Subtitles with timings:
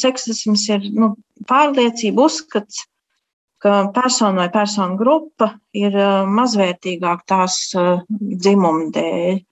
[0.00, 1.12] seksisms ir nu,
[1.48, 2.84] pārliecība, uzskats,
[3.62, 5.94] ka persona vai persona grupa ir
[6.34, 7.58] mazvērtīgāka tās
[8.18, 9.42] dzimuma dēļ.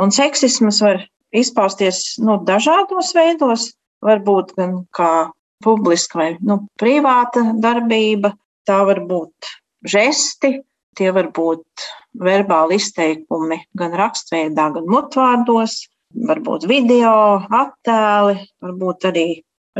[0.00, 1.04] Un seksisms var
[1.36, 3.70] izpausties nu, dažādos veidos,
[4.04, 5.30] varbūt gan kā
[5.62, 8.32] publiska vai nu, privāta darbība,
[8.66, 9.50] tā var būt
[9.86, 10.56] žesti,
[10.96, 11.86] tie var būt
[12.20, 15.84] verbāli izteikumi gan rakstveidā, gan mutvārdos,
[16.26, 17.12] varbūt video,
[17.54, 19.28] attēli, varbūt arī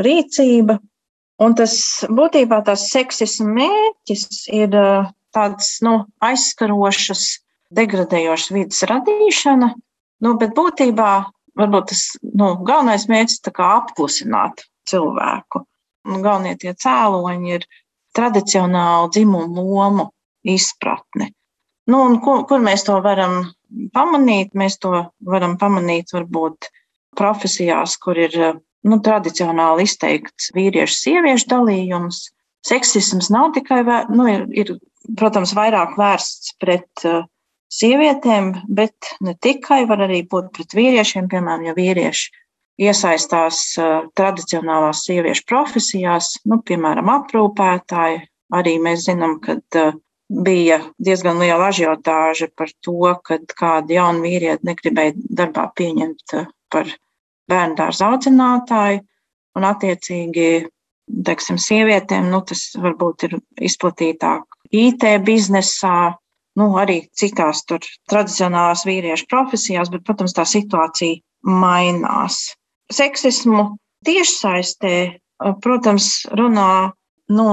[0.05, 0.77] rīcība.
[1.41, 1.73] Un tas
[2.05, 4.75] būtībā tās seksisma mērķis ir
[5.33, 7.25] tāds nu, aizskarošas,
[7.73, 9.71] degradējošas vidas radīšana,
[10.25, 11.11] nu, bet būtībā
[11.57, 15.65] varbūt tas nu, galvenais mērķis ir apklusināt cilvēku.
[16.09, 17.67] Un galvenie tie cēloņi ir
[18.17, 20.09] tradicionāli dzimumu lomu
[20.43, 21.31] izpratne.
[21.91, 23.51] Nu, kur, kur mēs to varam
[23.95, 24.55] pamanīt?
[24.57, 24.93] Mēs to
[25.25, 26.69] varam pamanīt varbūt
[27.17, 28.37] profesijās, kur ir
[28.87, 32.23] nu, tradicionāli izteikts vīriešu sieviešu dalījums.
[32.67, 33.81] Seksisms nav tikai,
[34.13, 34.73] nu, ir, ir,
[35.17, 37.23] protams, vairāk vērsts pret uh,
[37.73, 42.29] sievietēm, bet ne tikai, var arī būt pret vīriešiem, piemēram, ja vīrieši
[42.81, 48.25] iesaistās uh, tradicionālās sieviešu profesijās, nu, piemēram, aprūpētāji.
[48.51, 49.93] Arī mēs zinām, ka uh,
[50.31, 56.35] bija diezgan liela ažiotāža par to, ka kāda jauna vīrieta negribēja darbā pieņemt
[56.71, 56.91] par
[57.51, 59.01] bērnu dārza audzinātāji,
[59.59, 60.49] un attiecīgi,
[61.27, 66.15] teiksim, sievietēm, nu, tas varbūt ir izplatītāk IT biznesā,
[66.59, 72.43] nu, arī citās tur tradicionālās vīriešu profesijās, bet, protams, tā situācija mainās.
[72.91, 73.71] Seksismu
[74.07, 74.95] tiešsaistē,
[75.63, 76.91] protams, runā
[77.31, 77.47] nu,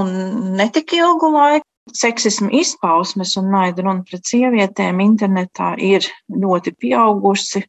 [0.59, 1.65] ne tik ilgu laiku.
[1.89, 7.63] Seksismu izpausmes un naida runa pret sievietēm internetā ir ļoti pieaugusi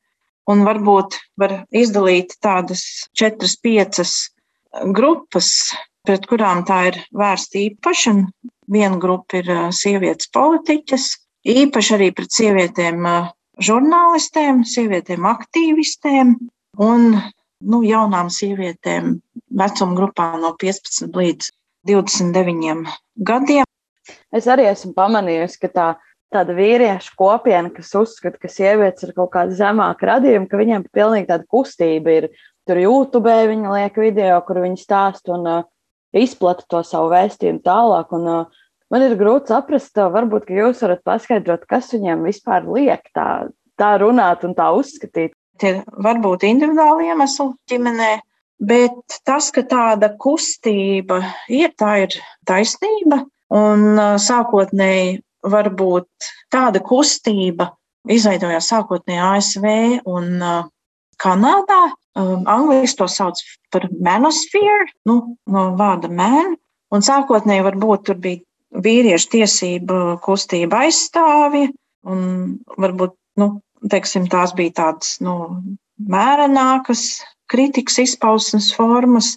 [0.50, 2.84] un varbūt var izdalīt tādas
[3.18, 4.14] četras, piecas
[4.96, 5.52] grupas,
[6.08, 8.16] pret kurām tā ir vērsta īpaši.
[8.70, 11.10] Viena grupa ir sievietes politiķas,
[11.50, 13.08] īpaši arī pret sievietēm
[13.66, 16.36] žurnālistēm, sievietēm aktīvistēm
[16.86, 19.18] un nu, jaunām sievietēm
[19.60, 21.50] vecuma grupā no 15 līdz
[21.90, 22.86] 29
[23.26, 23.66] gadiem.
[24.34, 25.88] Es arī esmu pamanījusi, ka tā
[26.34, 31.30] tāda vīriešu kopiena, kas uzskata, ka sievietes ir kaut kāda zemāka radījuma, ka viņiem pilnīgi
[31.32, 32.30] tāda kustība ir.
[32.70, 35.64] Tur YouTube viņi liek video, kur viņi stāst un uh,
[36.14, 38.12] izplata to savu vēstījumu tālāk.
[38.14, 43.10] Un, uh, man ir grūti saprast, uh, varbūt, jūs varat paskaidrot, kas viņiem vispār liek
[43.18, 45.34] tā, tā runāt un tā uzskatīt.
[45.60, 48.12] Tie var būt individuāli iemesli ģimenē,
[48.70, 53.24] bet tas, ka tāda kustība ir, tā ir taisnība.
[53.50, 57.72] Un uh, sākotnēji varbūt tāda kustība
[58.10, 59.66] izveidojās sākotnēji ASV
[60.10, 60.68] un uh,
[61.20, 61.90] Kanādā.
[62.20, 63.40] Um, Angliski to sauc
[63.72, 65.16] par manosfēru, nu,
[65.48, 66.56] no vārda man.
[66.90, 71.70] Un sākotnēji varbūt tur bija vīriešu tiesību kustība aizstāvja,
[72.10, 72.24] un
[72.82, 73.50] varbūt, nu,
[73.92, 75.36] teiksim, tās bija tādas, nu,
[76.00, 79.36] mērenākas kritikas izpausmes formas,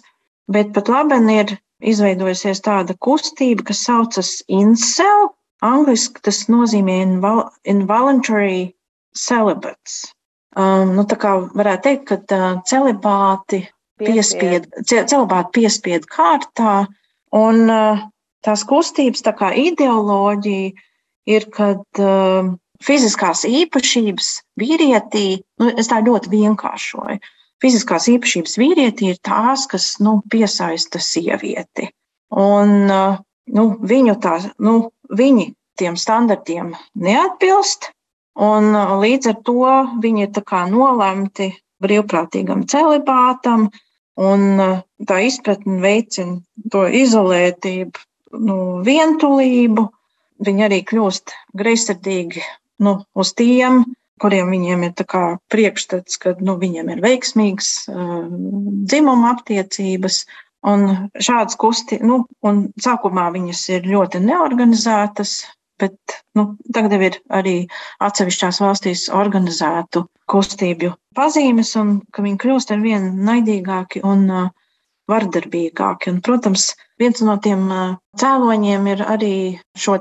[0.51, 6.99] bet pat labi ir izveidojusies tāda kustība, kas saucas incel, Angliski tas nozīmē
[7.71, 8.73] involuntary
[9.15, 10.03] celibates.
[10.53, 13.63] Um, nu, tā kā varētu teikt, ka uh, celibāti
[14.01, 16.83] piespied, celibāti piespied kārtā,
[17.33, 18.03] un uh,
[18.45, 20.73] tās kustības tā kā ideoloģija
[21.33, 22.51] ir, kad uh,
[22.83, 24.29] fiziskās īpašības
[24.61, 27.17] vīrietī, nu, es tā ļoti vienkāršoju,
[27.63, 31.89] fiziskās īpašības vīrietī ir tās, kas nu, piesaista sievieti.
[32.29, 33.21] Un, uh,
[33.51, 37.89] nu, viņu tā, nu, viņi tiem standartiem neatbilst,
[38.39, 39.73] un uh, līdz ar to
[40.03, 40.31] viņi ir
[40.71, 41.51] nolemti
[41.83, 43.69] brīvprātīgam celibātam,
[44.19, 46.39] un uh, tā izpratne veicina
[46.71, 48.05] to izolētību,
[48.39, 49.89] nu, vientulību.
[50.43, 52.41] Viņi arī kļūst greizsirdīgi
[52.83, 53.83] nu, uz tiem,
[54.19, 54.93] kuriem viņiem ir
[55.51, 58.25] priekšstats, ka nu, viņiem ir veiksmīgas uh,
[58.89, 60.23] dzimuma attiecības,
[60.63, 60.85] Un
[61.19, 65.33] šādas kustības, nu, un sākumā viņas ir ļoti neorganizētas,
[65.81, 67.55] bet nu, tagad ir arī
[68.03, 74.51] atsevišķās valstīs organizētu kustību pazīmes, un ka viņi kļūst ar vien naidīgāki un uh,
[75.11, 76.13] vardarbīgāki.
[76.13, 76.69] Un, protams,
[77.01, 79.35] viens no tiem uh, cēloņiem ir arī
[79.75, 79.99] šo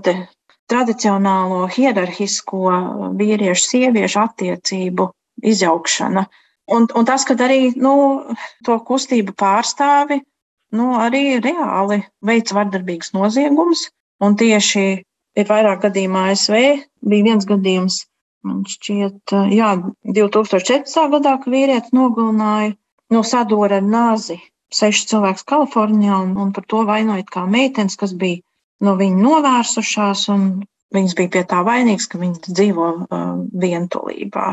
[0.70, 2.76] tradicionālo hierarhisko
[3.18, 5.10] vīriešu sieviešu attiecību
[5.42, 6.28] izjaukšana.
[6.72, 7.94] Un, un tas, ka arī nu,
[8.64, 10.22] to kustību pārstāvi
[10.76, 13.88] nu, arī reāli veids vardarbīgus noziegumus.
[14.22, 14.84] Un tieši
[15.38, 16.62] ir vairāk gadījumu ASV.
[17.02, 17.98] Bija viens gadījums,
[18.46, 19.74] man šķiet, jā,
[20.06, 21.04] 2014.
[21.16, 22.76] gadā, kad vīrietis nogalināja
[23.12, 24.38] no sadūra ar nāzi
[24.72, 28.40] sešus cilvēkus Kalifornijā un, un par to vainojot kā meitenes, kas bija
[28.84, 30.28] no viņa novērsušās.
[30.92, 34.48] Viņas bija pie tā vainīgas, ka viņas dzīvo uh, vientulībā.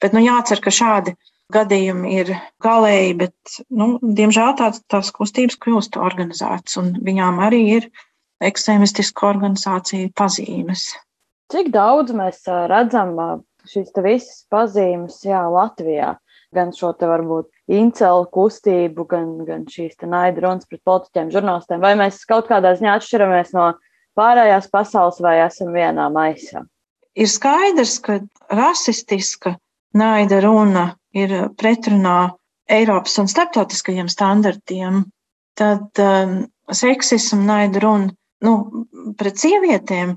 [0.00, 1.12] Bet nu, jācer, ka šādi
[1.52, 2.32] gadījumi ir
[2.64, 7.88] galēji, bet, nu, diemžēl tāds, tās kustības kļūst organizētas, un viņām arī ir
[8.42, 10.90] ekstremistisku organizāciju pazīmes.
[11.52, 13.14] Cik daudz mēs redzam
[13.68, 16.16] šīs visas pazīmes jā, Latvijā?
[16.52, 21.80] Gan šo te varbūt incelu kustību, gan, gan šīs naida runas pret politiķiem, žurnālistiem.
[21.80, 23.70] Vai mēs kaut kādā ziņā atšķiramies no
[24.20, 26.66] pārējās pasaules vai esam vienā maisā?
[27.16, 28.18] Ir skaidrs, ka
[28.52, 29.54] rasistiska
[29.96, 32.32] naida runa ir pretrunā
[32.72, 35.04] Eiropas un starptautiskajiem standartiem.
[35.58, 36.36] Tad um,
[36.72, 38.12] seksismu, naida runa
[38.42, 38.52] nu,
[39.18, 40.16] pret sievietēm,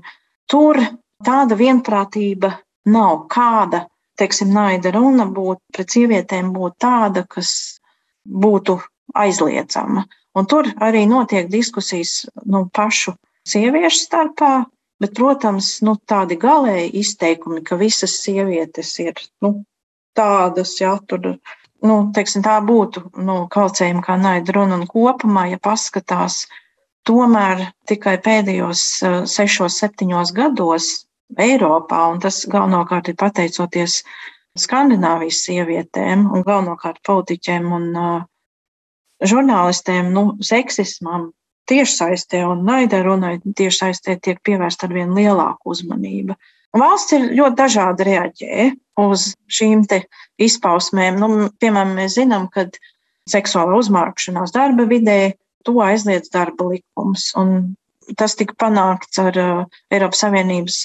[0.50, 0.80] tur
[1.26, 2.52] tāda vienprātība
[2.92, 3.26] nav.
[3.32, 3.84] Kāda,
[4.18, 7.50] teiksim, naida runa būtu pret sievietēm būtu tāda, kas
[8.26, 8.78] būtu
[9.14, 10.06] aizliedzama.
[10.36, 13.14] Un tur arī notiek diskusijas nu, pašu
[13.48, 14.52] sieviešu starpā,
[15.00, 19.62] bet, protams, nu, tādi galēji izteikumi, ka visas sievietes ir nu,
[20.16, 21.36] tādas, ja tur
[21.86, 26.44] nu, teiksim, tā būtu nu, kaucējuma kā naida runa un kopumā, ja paskatās
[27.06, 30.88] Tomēr tikai pēdējos eh, sešos, septiņos gados
[31.42, 34.00] Eiropā, un tas galvenokārt ir pateicoties
[34.56, 38.22] Skandināvijas sievietēm un galvenokārt politiķiem un uh,
[39.20, 41.26] žurnālistiem, nu, seksismam
[41.68, 46.38] tiešsaistē un naida runai tiešsaistē tiek pievērsta ar vien lielāku uzmanību.
[46.76, 48.68] Valsts ir ļoti dažādi reaģē
[49.00, 49.84] uz šīm
[50.42, 51.18] izpausmēm.
[51.20, 52.66] Nu, piemēram, mēs zinām, ka
[53.30, 55.36] seksuāla uzmārkšanās darba vidē
[55.66, 57.32] to aizliedz darba likums.
[58.16, 60.84] Tas tika panākts ar uh, Eiropas Savienības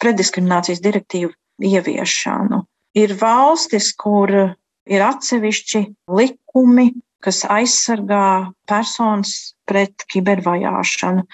[0.00, 1.32] preddiskriminācijas direktīvu
[1.62, 2.62] ieviešanu.
[2.96, 5.82] Ir valstis, kur ir atsevišķi
[6.12, 6.90] likumi,
[7.22, 11.26] kas aizsargā personas pret kibervajāšanu.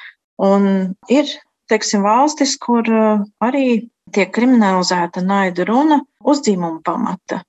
[0.44, 0.66] Un
[1.10, 1.30] ir,
[1.70, 7.42] teiksim, valstis, kur uh, arī tiek kriminalizēta naida runa uz dzimumu pamata.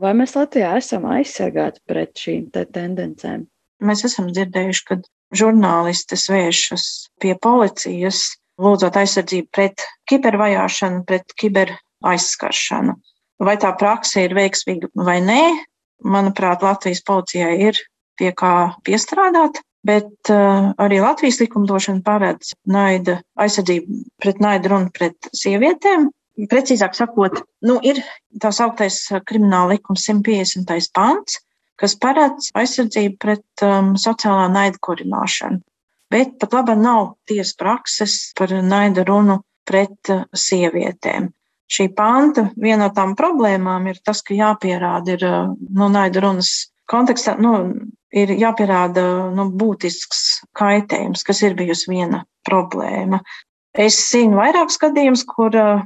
[0.00, 3.44] Vai mēs Latvijā esam aizsargāti pret šīm te tendencēm?
[3.84, 4.96] Mēs esam dzirdējuši, ka
[5.36, 6.86] žurnālistes vēršas
[7.20, 8.22] pie policijas,
[8.60, 11.74] lūdzot aizsardzību pret kibervajāšanu, pret kiber
[12.04, 12.96] aizskaršanu.
[13.40, 15.42] Vai tā praksa ir veiksmīga vai nē,
[16.04, 17.80] manuprāt, Latvijas policijai ir
[18.20, 25.30] pie kā piestrādāt, bet uh, arī Latvijas likumdošana paredz naida aizsardzību pret naidu runu pret
[25.36, 26.10] sievietēm.
[26.50, 28.00] Precīzāk sakot, nu, ir
[28.40, 30.92] tā sauktais krimināla likums 150.
[30.96, 31.40] pants,
[31.80, 35.60] kas paredz aizsardzību pret um, sociālā naida kurināšanu.
[36.10, 41.30] Bet pat labi nav tiesas prakses par naida runu pret uh, sievietēm.
[41.70, 46.70] Šī panta viena no tām problēmām ir tas, ka jāpierāda ir uh, no naida runas
[46.90, 47.52] kontekstā, nu,
[48.16, 49.04] ir jāpierāda
[49.34, 53.20] nu, būtisks kaitējums, kas ir bijusi viena problēma.
[53.76, 55.82] Es zinu vairākus gadījumus, kur uh,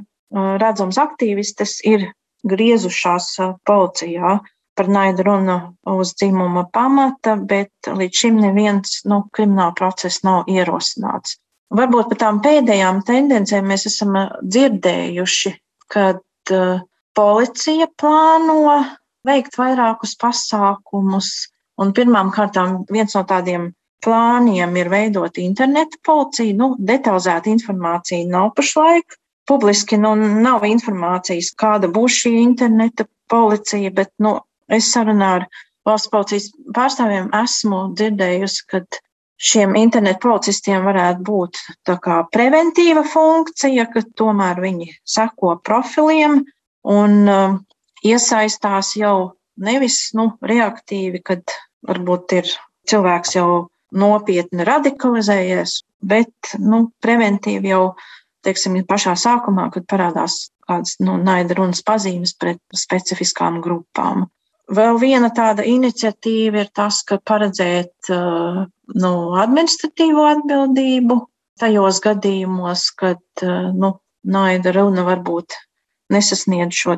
[0.61, 2.09] redzams aktīvistes ir
[2.49, 4.39] griezušās uh, policijā
[4.75, 5.57] par naidu runu
[5.87, 11.37] uz dzimuma pamata, bet līdz šim neviens nu, krimināla process nav ierosināts.
[11.75, 15.53] Varbūt par tām pēdējām tendencēm mēs esam dzirdējuši,
[15.93, 16.21] kad
[16.53, 16.83] uh,
[17.15, 18.81] policija plāno
[19.25, 21.31] veikt vairākus pasākumus.
[21.81, 23.69] Un pirmām kārtām viens no tādiem
[24.05, 26.55] plāniem ir veidot internetu policiju.
[26.55, 29.17] Nu, detalizēta informācija nav pašlaik.
[29.45, 35.43] Publiski nu, nav informācijas, kāda būs šī interneta policija, bet nu, Es sarunā ar
[35.85, 38.81] valsts policijas pārstāvjiem esmu dzirdējusi, ka
[39.49, 41.61] šiem internetu policistiem varētu būt
[42.05, 46.41] kā preventīva funkcija, ka tomēr viņi seko profiliem
[46.95, 47.57] un uh,
[48.05, 52.51] iesaistās jau nevis nu, reaktīvi, kad varbūt ir
[52.89, 53.49] cilvēks jau
[53.95, 57.95] nopietni radikalizējies, bet nu, preventīvi jau
[58.45, 64.27] teiksim, pašā sākumā, kad parādās kādas nu, naida runas pazīmes pret specifiskām grupām.
[64.75, 68.63] Vēl viena tāda iniciatīva ir tas, ka paredzēt uh,
[68.97, 71.19] nu, administratīvo atbildību
[71.61, 73.93] tajos gadījumos, kad uh, nu,
[74.25, 75.57] naida runa varbūt
[76.13, 76.97] nesasniedz šo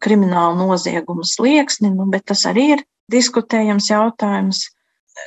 [0.00, 4.66] kriminālu noziegumu slieksni, nu, bet tas arī ir diskutējams jautājums.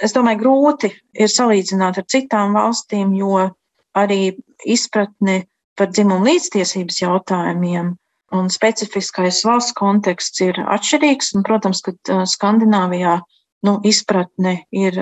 [0.02, 3.50] Es domāju, grūti ir salīdzināt ar citām valstīm, jo
[3.94, 4.22] arī
[4.66, 5.44] izpratne
[5.78, 7.94] par dzimumu līdztiesības jautājumiem
[8.34, 11.34] un specifiskais valsts konteksts ir atšķirīgs.
[11.38, 13.20] Un, protams, ka Skandināvijā
[13.68, 14.98] nu, izpratne ir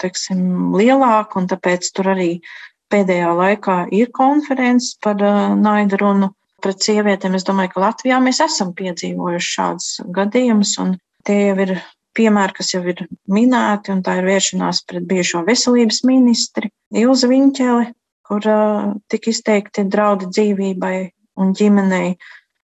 [0.00, 2.30] teiksim, lielāka, un tāpēc tur arī
[2.92, 5.20] pēdējā laikā ir konferences par
[5.60, 7.36] naidu runu pret sievietēm.
[7.38, 10.96] Es domāju, ka Latvijā mēs esam piedzīvojuši šādus gadījumus, un
[11.26, 11.76] tie jau ir
[12.18, 17.92] piemēri, kas jau ir minēti, un tā ir vēršanās pret bijušo veselības ministri Ilzu Viņķeli,
[18.28, 20.96] kur uh, tika izteikti draudi dzīvībai
[21.40, 22.16] un ģimenei.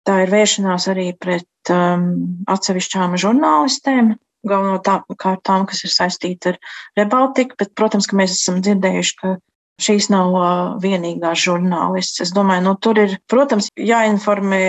[0.06, 2.11] Tā ir vēršanās arī pret um,
[2.49, 4.14] atsevišķām žurnālistēm,
[4.49, 6.61] galvenokārt tām, kas ir saistīta ar
[6.99, 9.35] Rebaltiku, bet, protams, ka mēs esam dzirdējuši, ka
[9.80, 10.37] šīs nav
[10.82, 12.22] vienīgās žurnālists.
[12.25, 14.64] Es domāju, nu, tur ir, protams, jāinformē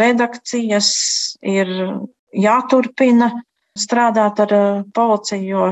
[0.00, 0.90] redakcijas,
[1.40, 1.70] ir
[2.34, 3.30] jāturpina
[3.78, 4.56] strādāt ar
[4.94, 5.68] policiju, jo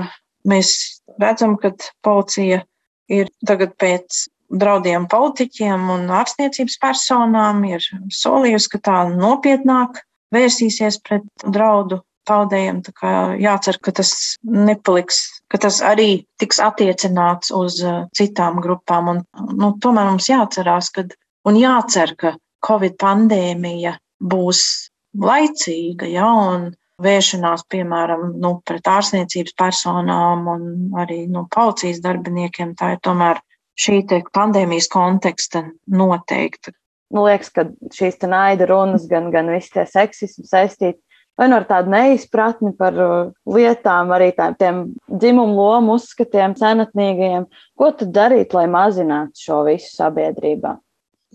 [0.49, 0.75] mēs
[1.23, 1.73] redzam, ka
[2.05, 2.63] policija
[3.13, 10.03] ir tagad pēc draudiem politiķiem un ārstniecības personām ir solījusi, ka tā nopietnāk
[10.35, 12.83] vērsīsies pret draudu paudējiem.
[13.43, 14.13] Jācer, ka tas
[14.43, 19.11] nepaliks, ka tas arī tiks attiecināts uz uh, citām grupām.
[19.13, 19.21] Un,
[19.53, 21.05] nu, tomēr mums jāatcerās, ka,
[21.49, 23.99] un jācer, ka Covid pandēmija
[24.33, 24.63] būs
[25.19, 26.71] laicīga, ja, un
[27.03, 30.69] vēršanās, piemēram, nu, pret ārstniecības personām un
[31.03, 33.43] arī nu, policijas darbiniekiem, tā ir tomēr
[33.83, 36.73] šī pandēmijas konteksta noteikta.
[37.13, 41.01] Man liekas, ka šīs naida runas, gan, gan visi tie seksismi saistīti
[41.39, 47.47] vai nu ar tādu neizpratni par uh, lietām, arī tādiem dzimumu lomu uzskatiem, senatnīgajiem.
[47.79, 50.77] Ko tad darīt, lai mazinātu šo visu sabiedrībā?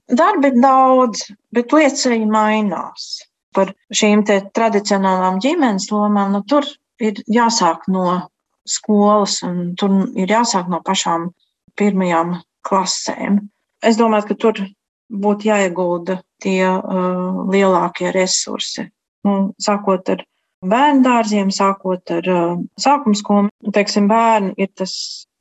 [0.08, 3.10] Darbi ir daudz, bet lietas arī mainās.
[3.56, 4.24] Par šīm
[4.56, 6.68] tradicionālām ģimenes lomām, nu, tur
[7.04, 8.30] ir jāsāk no
[8.68, 11.32] skolas, un tur ir jāsāk no pašām
[11.80, 12.38] pirmajām
[12.68, 13.42] klasēm.
[13.84, 14.62] Es domāju, ka tur
[15.10, 18.88] būtu jāiegulda tie uh, lielākie resursi
[19.26, 20.26] nu, sākot ar
[20.66, 23.72] bērnu dārziem, sākot ar uh, sākuma skolu.
[23.74, 24.94] Teiksim, bērni ir tas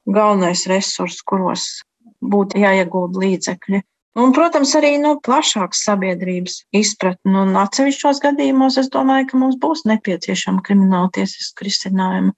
[0.06, 1.66] galvenais resurs, kuros
[2.23, 3.83] būtu jāiegūda līdzekļi.
[4.16, 7.35] Un, protams, arī no nu, plašākas sabiedrības izpratne.
[7.42, 12.33] Un atsevišķos gadījumos es domāju, ka mums būs nepieciešama krimināla tiesiska risinājuma.